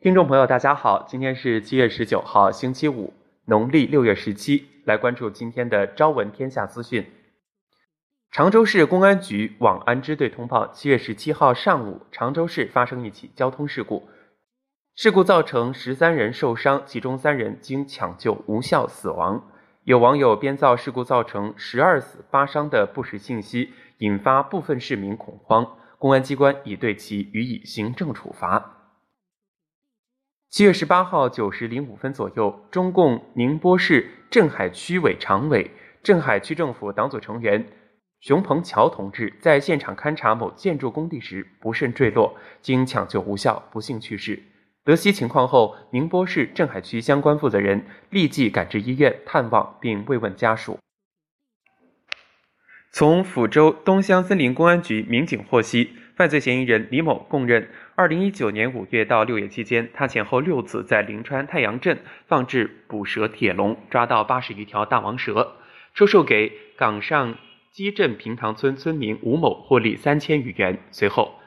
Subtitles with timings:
[0.00, 3.12] 听众朋友，大家好，今天是七月十九号，星期五，
[3.46, 7.04] 农历六月十七，来关注今天的朝闻天下资讯。
[8.30, 14.08] 常州市公安局网安支队通报，七月十七号上午，常州市发生一起交通事故，
[14.94, 19.50] 事故造成十三人受伤，其中三人经抢救无效死亡。
[19.82, 25.66] 有网友编造事故造成十二死八伤的不实信息，引发部分市民恐慌，
[25.98, 28.76] 公安机关已对其予以行政处罚。
[30.50, 35.70] 七月十八号九时零五分左右，中共宁波市镇海区委常委、
[36.02, 37.66] 镇海区政府党组成员
[38.20, 44.42] 熊鹏桥同志在现场勘察某建筑工地时不慎坠落，经抢救无效，不幸去世。
[44.84, 50.78] 得悉情况后，宁波市镇海区相关负责人立即赶至医院探望并慰问家属。
[52.90, 55.90] 从抚州东乡森林公安局民警获悉。
[56.16, 65.56] 犯罪嫌疑人李某供认，二零一九年五月到六月期间，他前后六次在临川太阳镇放置捕蛇铁笼，抓到八十余条大王蛇，
[65.94, 67.36] 出售给岗上
[67.72, 70.78] 基镇平塘村村民吴某，获利三千余元。
[70.92, 71.40] 随后，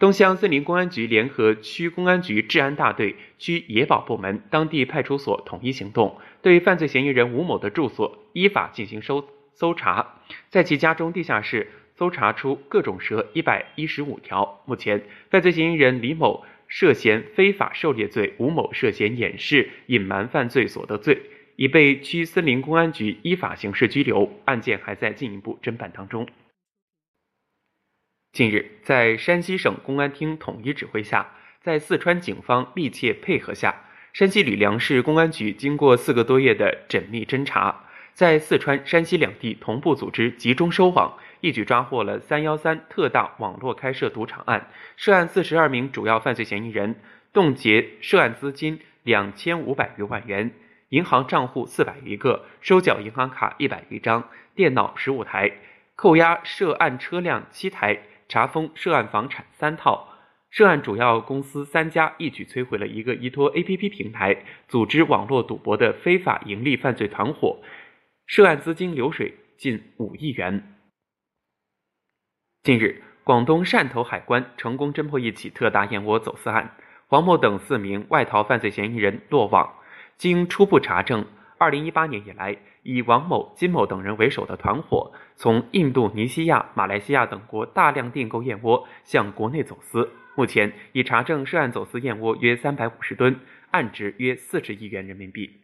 [0.00, 10.16] 东乡森林公安局联合区公安局治安大队、区野保部门、当地派出所统一行动，对犯罪嫌疑人吴某的住所依法进行搜搜查，
[10.48, 11.70] 在其家中地下室。
[11.98, 14.62] 搜查出各种蛇一百一十五条。
[14.66, 21.20] 目前，犯罪嫌疑人李某涉嫌非法狩猎罪，吴某涉嫌掩饰、隐瞒犯罪所得罪，
[21.56, 26.28] 已被区森林公安局依法刑事拘留，案件还在进一步侦办当中。
[28.30, 37.87] 近日，在山西省公安厅统一指挥下，在四川警方密切配合下，山西吕梁市公安局经过四个多月的缜密侦查，
[38.18, 41.16] 在四川、山西两地同步组织集中收网。
[41.40, 44.66] 一举抓获了“三幺三”特大网络开设赌场案，
[44.96, 46.96] 涉案四十二名主要犯罪嫌疑人，
[47.32, 50.50] 冻结涉案资金两千五百余万元，
[50.88, 55.52] 银行账户四百余个，收缴银行卡一百余张，电脑十五台，
[55.94, 60.08] 扣押涉案车辆七台，查封涉案房产三套，
[60.50, 67.60] 涉案主要公司三家，一举摧毁了一个依托 APP 平台组织网络赌博的非法盈利犯罪团伙，
[68.28, 70.74] 涉案资金流水近五亿元。
[72.62, 79.76] 近日，广东汕头海关成功侦破一起特大燕窝走私案，黄某等四名外逃犯罪嫌疑人落网。
[80.18, 90.10] 经初步查证，二零一八年以来，以王某、金某等人为首的团伙从印度尼西亚、马来西亚等国大量订购燕窝，向国内走私。
[90.36, 93.40] 目前已查证涉案走私燕窝约三百五十吨，
[93.70, 95.62] 案值约四十亿元人民币。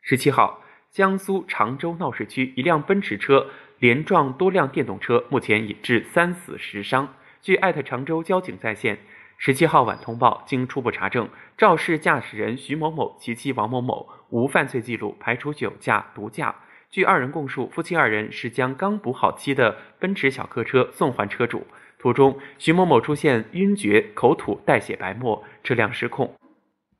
[0.00, 0.62] 十七号，
[0.94, 3.48] 江苏常州闹市区一辆奔驰车。
[3.80, 7.12] 连撞多辆电动车，目前已致三死十伤。
[7.42, 9.00] 据艾特常州交警在线
[9.36, 11.28] 十七号晚通报，经初步查证，
[11.58, 16.54] 肇事驾驶人徐某某及、其王某某无犯罪记录，排除酒驾、毒驾。
[16.88, 21.66] 据二人供述，夫妻二人是将刚补好漆的奔驰小客车送还车主，
[21.98, 26.32] 途中徐某某出现晕厥、口吐带血白沫，车辆失控。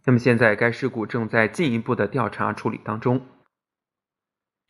[0.05, 3.23] 那么现在该事故正在进一步的调查处理当中。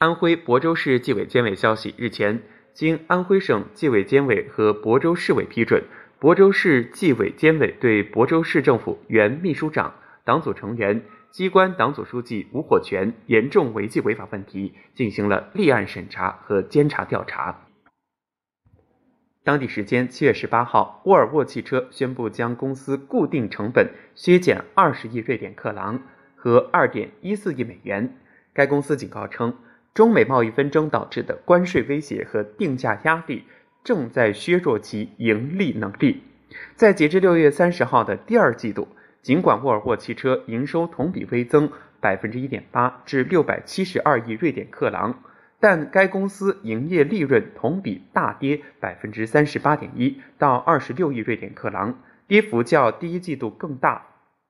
[0.04, 2.42] 安徽亳州市纪委监委消息，日前，
[2.75, 5.82] 经安徽省纪委监委和亳州市委批准，
[6.20, 17.62] 亳州市纪委监委对亳州市政府原秘书长、党组成员、机关党组书记吴火全严重违纪违法问题进行了立案审查和监察调查。
[19.42, 26.03] 当地时间七月十八号，沃尔沃汽车宣布将公司固定成本削减二十亿瑞典克朗
[26.36, 28.19] 和二点一四亿美元。
[28.53, 29.56] 该公司警告称。
[29.94, 33.44] 中美贸易纷争导致的关税威胁和定价压力
[33.84, 36.22] 正在削弱其盈利能力。
[36.75, 38.88] 在截至六月三十号的第二季度，
[39.22, 45.22] 尽管沃尔沃汽车营收同比微增百分之一点八至六百七十二亿瑞典克朗，
[45.60, 54.07] 但该公司营业利润同比大跌百分之三十八点一到二十六亿瑞典克朗，跌幅较第一季度更大。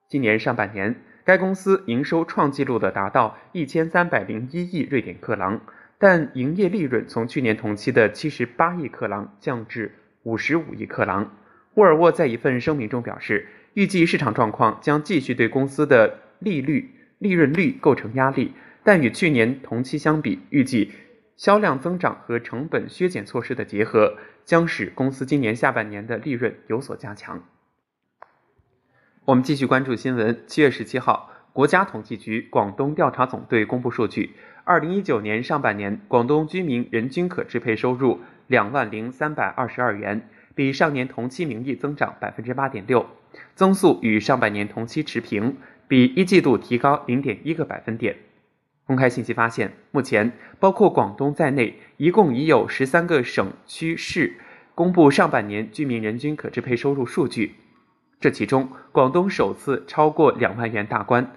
[0.09, 1.03] 今年上半年。
[1.25, 5.63] 该公司营收创纪录的达到一千三百零一亿瑞典克朗，
[5.99, 9.93] 但营业利润从去年同期的七十八亿克朗降至
[10.23, 11.35] 五十五亿克朗。
[11.75, 20.93] 沃尔沃在一份声明中表示，预计市场状况将继续对公司的利率、利润率构成压力，但与去年同期相比，预计
[21.37, 27.43] 销量增长和成本削减措施的结合将使公司今年下半年的利润有所加强。
[29.27, 30.45] 我们继续关注新闻。
[30.47, 34.35] 七月十七号，国家统计局广东调查总队公布数据：
[34.65, 43.07] 二零一九年上半年，广东居民人均可支配收入两万零三百二十二元，比上年同期名义增长百分之八点六，
[43.55, 45.57] 增速与上半年同期持平，
[45.89, 48.17] 比一季度提高零点一个百分点。
[48.87, 54.35] 公开信息发现，目前包括广东在内，一共已有十三个省区市
[54.75, 57.55] 公布上半年居民人均可支配收入数据。
[58.25, 61.31] 这其中，广东首次超过两万元大关，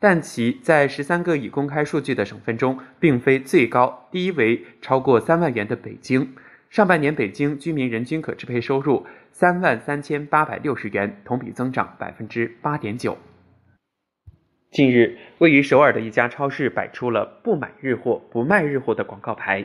[0.00, 4.08] 但其在十三个已公开数据的省份中，并非最高。
[4.10, 6.30] 第一为超过三万元的北京，
[6.68, 13.16] 上半年北京居民人均可支配收入三万三千八百六十元，同比增长百分之八点九。
[14.72, 19.64] 近日，位于首尔的一家超市摆出了“不买日货，不卖日货”的广告牌。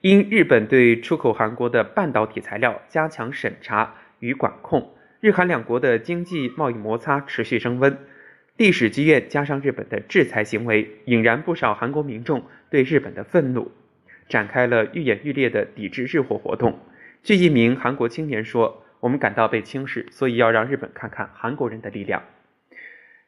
[0.00, 7.98] 因日本对出口韩国的半导体材料加强审查与管控，日韩两国的经济贸易摩擦持续升温。
[8.56, 13.70] 历史积怨加上日本的制裁行为，引燃不少韩国民众对日本的愤怒，
[14.28, 16.78] 展开了愈演愈烈的抵制日货活动。
[17.22, 22.22] 据一名韩国青年说：“我们感到被轻视，所以要让日本看看韩国人的力量。”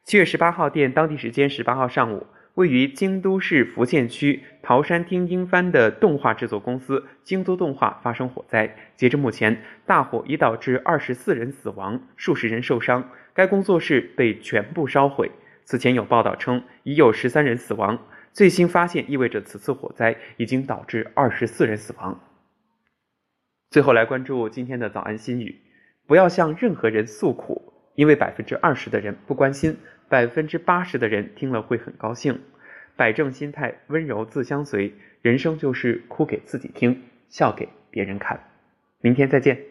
[0.04, 2.26] 七月十八号电，当地时间十八号上午，
[2.60, 8.76] 位于京都市福见区桃山町英番的动画制作公司京都动画发生火灾。
[8.96, 13.08] 截至目前，大火已导致二十四人死亡，数十人受伤。
[13.32, 15.30] 该工作室被全部烧毁。
[15.64, 17.98] 此前有报道称，已有十三人死亡。
[18.34, 22.20] 最新发现意味着此次火灾已经导致二十四人死亡。
[23.70, 25.58] 最后来关注今天的早安心语：
[26.06, 27.68] 不要向任何人诉苦。
[27.96, 29.76] 因为百分之二十的人不关心，
[30.10, 32.40] 百分之八十的人听了会很高兴。
[32.96, 34.92] 摆正心态，温柔自相随，
[35.22, 38.40] 人生就是哭给自己听，笑给别人看。
[39.00, 39.69] 明天再见。